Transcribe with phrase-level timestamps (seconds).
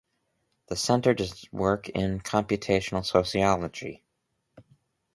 [0.65, 4.03] The center does work in Computational sociology.